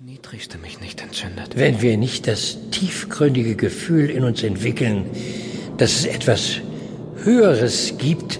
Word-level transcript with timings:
Niedrigste 0.00 0.58
mich 0.58 0.80
nicht 0.80 1.02
entzündet. 1.02 1.56
Wenn 1.56 1.82
wir 1.82 1.96
nicht 1.96 2.28
das 2.28 2.56
tiefgründige 2.70 3.56
Gefühl 3.56 4.10
in 4.10 4.22
uns 4.22 4.44
entwickeln, 4.44 5.06
dass 5.76 5.90
es 5.96 6.06
etwas 6.06 6.60
Höheres 7.24 7.94
gibt, 7.98 8.38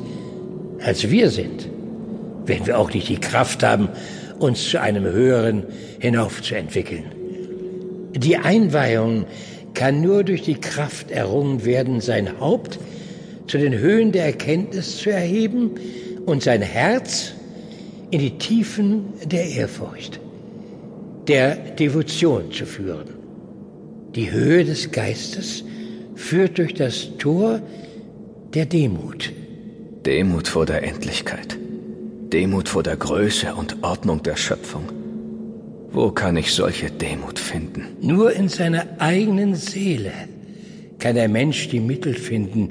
als 0.78 1.10
wir 1.10 1.30
sind, 1.30 1.68
wenn 2.46 2.64
wir 2.64 2.78
auch 2.78 2.94
nicht 2.94 3.08
die 3.08 3.18
Kraft 3.18 3.64
haben, 3.64 3.88
uns 4.38 4.70
zu 4.70 4.80
einem 4.80 5.02
Höheren 5.02 5.64
hinaufzuentwickeln. 5.98 7.06
Die 8.14 8.36
Einweihung 8.36 9.26
kann 9.74 10.00
nur 10.00 10.22
durch 10.22 10.42
die 10.42 10.60
Kraft 10.60 11.10
errungen 11.10 11.64
werden, 11.64 12.00
sein 12.00 12.38
Haupt 12.38 12.78
zu 13.48 13.58
den 13.58 13.76
Höhen 13.76 14.12
der 14.12 14.26
Erkenntnis 14.26 14.98
zu 14.98 15.10
erheben 15.10 15.72
und 16.24 16.44
sein 16.44 16.62
Herz 16.62 17.32
in 18.12 18.20
die 18.20 18.38
Tiefen 18.38 19.06
der 19.24 19.48
Ehrfurcht, 19.48 20.20
der 21.28 21.56
Devotion 21.56 22.50
zu 22.50 22.64
führen. 22.64 23.08
Die 24.14 24.32
Höhe 24.32 24.64
des 24.64 24.90
Geistes 24.90 25.62
führt 26.14 26.58
durch 26.58 26.74
das 26.74 27.16
Tor 27.18 27.60
der 28.54 28.64
Demut. 28.64 29.32
Demut 30.06 30.48
vor 30.48 30.64
der 30.64 30.82
Endlichkeit. 30.82 31.58
Demut 32.32 32.68
vor 32.68 32.82
der 32.82 32.96
Größe 32.96 33.54
und 33.54 33.82
Ordnung 33.82 34.22
der 34.22 34.36
Schöpfung. 34.36 34.84
Wo 35.90 36.10
kann 36.10 36.36
ich 36.36 36.52
solche 36.52 36.90
Demut 36.90 37.38
finden? 37.38 37.96
Nur 38.00 38.32
in 38.32 38.48
seiner 38.48 38.86
eigenen 38.98 39.54
Seele 39.54 40.12
kann 40.98 41.14
der 41.14 41.28
Mensch 41.28 41.68
die 41.68 41.80
Mittel 41.80 42.14
finden, 42.14 42.70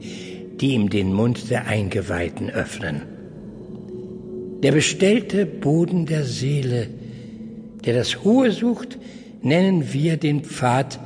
die 0.60 0.72
ihm 0.74 0.90
den 0.90 1.14
Mund 1.14 1.50
der 1.52 1.68
Eingeweihten 1.68 2.50
öffnen. 2.50 3.04
Der 4.64 4.72
bestellte 4.72 5.46
Boden 5.46 6.08
der 6.08 6.24
Seele, 6.24 6.88
der 7.86 7.96
das 7.96 8.24
Hohe 8.24 8.52
sucht, 8.52 8.98
nennen 9.42 9.94
wir 9.94 10.18
den 10.18 10.44
Pfad 10.44 11.00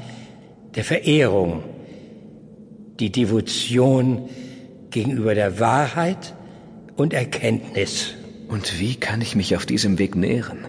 der 0.76 0.84
Verehrung, 0.84 1.64
die 3.00 3.12
Devotion 3.12 4.30
gegenüber 4.90 5.36
der 5.36 5.60
Wahrheit 5.60 6.34
und 6.96 7.14
Erkenntnis. 7.14 8.14
Und 8.48 8.80
wie 8.80 8.96
kann 8.96 9.22
ich 9.22 9.36
mich 9.36 9.56
auf 9.56 9.66
diesem 9.66 9.98
Weg 9.98 10.16
nähren? 10.16 10.60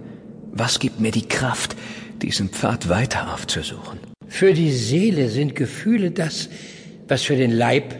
Was 0.53 0.79
gibt 0.79 1.01
mir 1.01 1.11
die 1.11 1.27
Kraft, 1.27 1.77
diesen 2.21 2.49
Pfad 2.49 2.89
weiter 2.89 3.35
aufzusuchen? 3.35 3.99
Für 4.29 4.55
die 4.55 4.73
Seele 4.73 5.29
sind 5.29 5.55
Gefühle 5.55 6.11
das, 6.11 6.49
was 7.09 7.23
für 7.23 7.37
den 7.37 7.51
Leib 7.51 7.95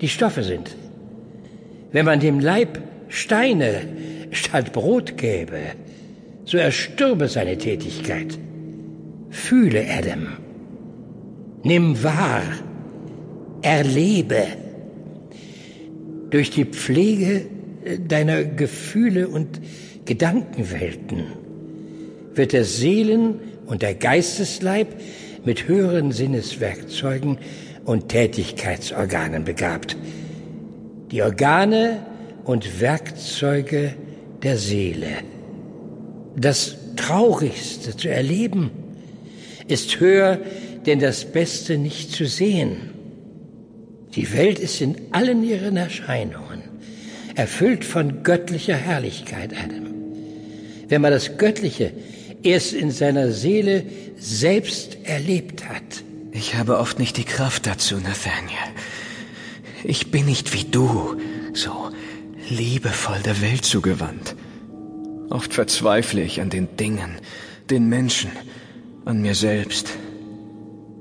die 0.00 0.08
Stoffe 0.08 0.42
sind. 0.42 0.74
Wenn 1.92 2.04
man 2.04 2.20
dem 2.20 2.40
Leib 2.40 2.80
Steine 3.08 3.82
statt 4.30 4.72
Brot 4.72 5.16
gäbe, 5.16 5.58
so 6.46 6.56
erstürbe 6.56 7.28
seine 7.28 7.58
Tätigkeit. 7.58 8.38
Fühle, 9.30 9.84
Adam. 9.90 10.28
Nimm 11.62 12.02
wahr. 12.02 12.44
Erlebe. 13.62 14.46
Durch 16.30 16.50
die 16.50 16.64
Pflege 16.64 17.46
deiner 18.08 18.44
Gefühle 18.44 19.28
und 19.28 19.60
Gedankenwelten 20.04 21.24
wird 22.34 22.52
der 22.52 22.64
Seelen- 22.64 23.40
und 23.66 23.82
der 23.82 23.94
Geistesleib 23.94 24.88
mit 25.44 25.66
höheren 25.66 26.12
Sinneswerkzeugen 26.12 27.38
und 27.84 28.08
Tätigkeitsorganen 28.08 29.44
begabt. 29.44 29.96
Die 31.10 31.22
Organe 31.22 31.98
und 32.44 32.80
Werkzeuge 32.80 33.94
der 34.42 34.56
Seele. 34.56 35.35
Das 36.36 36.76
Traurigste 36.96 37.96
zu 37.96 38.08
erleben 38.08 38.70
ist 39.68 40.00
höher, 40.00 40.38
denn 40.84 41.00
das 41.00 41.24
Beste 41.24 41.78
nicht 41.78 42.12
zu 42.12 42.26
sehen. 42.26 42.90
Die 44.14 44.32
Welt 44.32 44.58
ist 44.58 44.80
in 44.80 44.96
allen 45.12 45.42
ihren 45.42 45.76
Erscheinungen 45.76 46.62
erfüllt 47.34 47.84
von 47.84 48.22
göttlicher 48.22 48.76
Herrlichkeit, 48.76 49.52
Adam. 49.52 49.86
Wenn 50.88 51.02
man 51.02 51.12
das 51.12 51.36
Göttliche 51.36 51.92
erst 52.42 52.72
in 52.72 52.90
seiner 52.90 53.32
Seele 53.32 53.84
selbst 54.18 54.98
erlebt 55.04 55.68
hat. 55.68 55.82
Ich 56.32 56.54
habe 56.54 56.78
oft 56.78 56.98
nicht 56.98 57.16
die 57.16 57.24
Kraft 57.24 57.66
dazu, 57.66 57.96
Nathaniel. 57.96 58.56
Ich 59.84 60.10
bin 60.10 60.26
nicht 60.26 60.52
wie 60.54 60.64
du, 60.64 61.16
so 61.52 61.90
liebevoll 62.48 63.20
der 63.24 63.40
Welt 63.42 63.64
zugewandt. 63.64 64.34
Oft 65.30 65.54
verzweifle 65.54 66.22
ich 66.22 66.40
an 66.40 66.50
den 66.50 66.76
Dingen, 66.76 67.16
den 67.70 67.88
Menschen, 67.88 68.30
an 69.04 69.22
mir 69.22 69.34
selbst. 69.34 69.90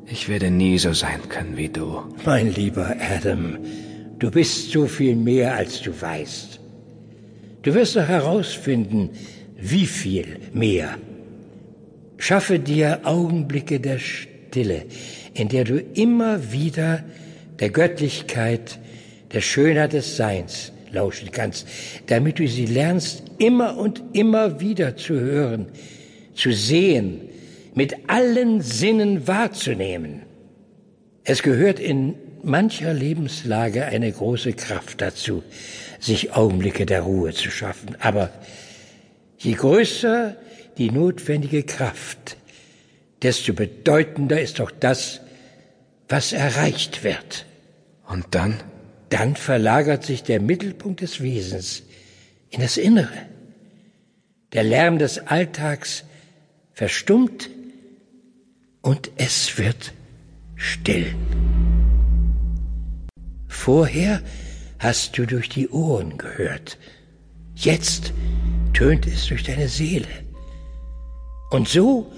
Ich 0.08 0.30
werde 0.30 0.52
nie 0.52 0.78
so 0.78 0.94
sein 0.94 1.28
können 1.30 1.58
wie 1.58 1.70
du. 1.70 2.04
Mein 2.26 2.54
lieber 2.54 2.96
Adam, 3.00 3.58
du 4.20 4.32
bist 4.32 4.72
so 4.72 4.88
viel 4.88 5.16
mehr, 5.16 5.56
als 5.56 5.82
du 5.82 6.00
weißt. 6.00 6.60
Du 7.62 7.74
wirst 7.74 7.96
doch 7.96 8.08
herausfinden, 8.08 9.10
wie 9.58 9.86
viel 9.86 10.40
mehr. 10.54 10.98
Schaffe 12.18 12.60
dir 12.60 13.02
Augenblicke 13.04 13.80
der 13.80 14.00
Stille, 14.00 14.86
in 15.34 15.50
der 15.50 15.64
du 15.64 15.80
immer 15.80 16.52
wieder 16.52 17.04
der 17.60 17.70
Göttlichkeit, 17.70 18.80
der 19.34 19.42
Schönheit 19.42 19.94
des 19.94 20.18
Seins 20.18 20.72
lauschen 20.92 21.32
kannst, 21.32 21.68
damit 22.08 22.40
du 22.40 22.48
sie 22.48 22.66
lernst, 22.66 23.24
immer 23.38 23.78
und 23.78 24.02
immer 24.14 24.60
wieder 24.60 24.96
zu 24.96 25.20
hören, 25.20 25.68
zu 26.34 26.52
sehen, 26.52 27.22
mit 27.74 27.96
allen 28.08 28.62
Sinnen 28.62 29.28
wahrzunehmen. 29.28 30.24
Es 31.24 31.44
gehört 31.44 31.80
in 31.80 32.16
mancher 32.44 32.94
Lebenslage 32.94 33.86
eine 33.86 34.12
große 34.12 34.54
Kraft 34.54 35.02
dazu, 35.02 35.44
sich 36.00 36.34
Augenblicke 36.34 36.86
der 36.86 37.02
Ruhe 37.02 37.34
zu 37.34 37.50
schaffen. 37.50 37.96
Aber 38.00 38.30
je 39.38 39.54
größer 39.54 40.36
die 40.78 40.92
notwendige 40.92 41.64
Kraft, 41.64 42.38
desto 43.22 43.54
bedeutender 43.54 44.42
ist 44.42 44.60
doch 44.60 44.72
das, 44.72 45.22
was 46.08 46.34
erreicht 46.34 47.04
wird. 47.04 47.46
Und 48.08 48.28
dann? 48.32 48.62
Dann 49.10 49.36
verlagert 49.36 50.04
sich 50.04 50.24
der 50.24 50.42
Mittelpunkt 50.42 51.02
des 51.02 51.22
Wesens 51.22 51.84
in 52.50 52.62
das 52.62 52.78
Innere. 52.78 53.28
Der 54.54 54.64
Lärm 54.64 55.00
des 55.00 55.20
Alltags 55.20 56.04
verstummt 56.74 57.50
und 58.82 59.12
es 59.18 59.58
wird 59.58 59.94
still. 60.56 61.14
Vorher 63.48 64.22
hast 64.80 65.18
du 65.18 65.26
durch 65.26 65.50
die 65.50 65.70
Ohren 65.70 66.18
gehört. 66.18 66.78
Jetzt 67.56 68.14
tönt 68.74 69.08
es 69.08 69.28
durch 69.28 69.44
deine 69.44 69.70
Seele. 69.70 70.08
Und 71.50 71.68
so 71.68 72.12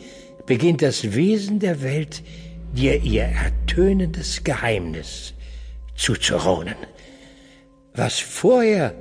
beginnt 0.45 0.81
das 0.81 1.13
Wesen 1.13 1.59
der 1.59 1.81
Welt 1.81 2.23
dir 2.73 3.01
ihr 3.01 3.23
ertönendes 3.23 4.43
Geheimnis 4.43 5.33
zuzuraunen. 5.97 6.75
Was 7.93 8.19
vorher 8.19 8.93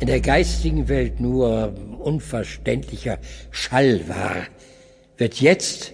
in 0.00 0.08
der 0.08 0.20
geistigen 0.20 0.88
Welt 0.88 1.20
nur 1.20 1.72
unverständlicher 2.00 3.18
Schall 3.50 4.06
war, 4.08 4.36
wird 5.16 5.40
jetzt 5.40 5.92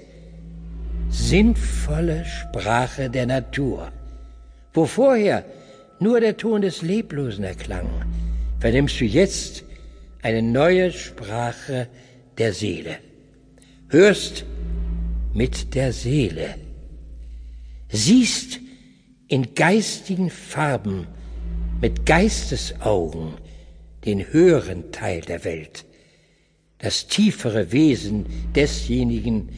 sinnvolle 1.11 2.25
Sprache 2.25 3.11
der 3.11 3.27
Natur. 3.27 3.93
Wo 4.73 4.87
vorher 4.87 5.45
nur 5.99 6.21
der 6.21 6.37
Ton 6.37 6.63
des 6.63 6.83
Leblosen 6.83 7.45
erklang, 7.45 7.89
vernimmst 8.59 9.01
du 9.01 9.05
jetzt 9.05 9.65
eine 10.23 10.43
neue 10.43 10.93
Sprache 10.93 11.89
der 12.39 12.53
Seele. 12.53 12.97
Hörst 13.89 14.45
mit 15.35 15.75
der 15.75 15.93
Seele, 15.93 16.55
siehst 17.89 18.61
in 19.31 19.55
geistigen 19.55 20.29
Farben 20.29 21.07
mit 21.81 22.05
Geistesaugen 22.05 23.35
den 24.05 24.33
höheren 24.33 24.91
Teil 24.91 25.21
der 25.21 25.45
Welt, 25.45 25.85
das 26.79 27.07
tiefere 27.07 27.71
Wesen 27.71 28.27
desjenigen, 28.57 29.51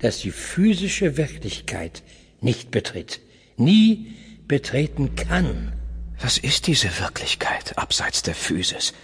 das 0.00 0.18
die 0.18 0.32
physische 0.32 1.16
Wirklichkeit 1.16 2.02
nicht 2.40 2.72
betritt, 2.72 3.20
nie 3.56 4.14
betreten 4.48 5.14
kann. 5.14 5.74
Was 6.20 6.36
ist 6.36 6.66
diese 6.66 6.88
Wirklichkeit 6.98 7.78
abseits 7.78 8.22
der 8.22 8.34
Physis, 8.34 8.94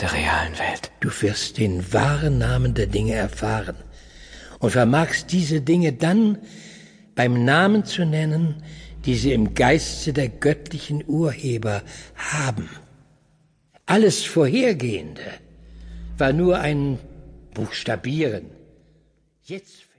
der 0.00 0.12
realen 0.14 0.58
Welt? 0.58 0.90
Du 1.00 1.10
wirst 1.20 1.58
den 1.58 1.92
wahren 1.92 2.38
Namen 2.38 2.72
der 2.72 2.86
Dinge 2.86 3.12
erfahren 3.12 3.76
und 4.58 4.70
vermagst 4.70 5.32
diese 5.32 5.60
Dinge 5.60 5.92
dann 5.92 6.38
beim 7.14 7.44
Namen 7.44 7.84
zu 7.84 8.06
nennen, 8.06 8.62
die 9.04 9.14
sie 9.14 9.32
im 9.32 9.54
Geiste 9.54 10.12
der 10.12 10.28
göttlichen 10.28 11.04
Urheber 11.06 11.82
haben. 12.14 12.68
Alles 13.86 14.24
Vorhergehende 14.24 15.22
war 16.18 16.32
nur 16.32 16.58
ein 16.58 16.98
Buchstabieren. 17.54 18.46
Jetzt 19.44 19.89